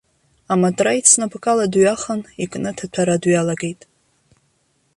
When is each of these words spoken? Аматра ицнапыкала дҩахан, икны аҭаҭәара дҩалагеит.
Аматра 0.53 0.91
ицнапыкала 0.99 1.65
дҩахан, 1.73 2.21
икны 2.43 2.69
аҭаҭәара 2.71 3.21
дҩалагеит. 3.21 3.81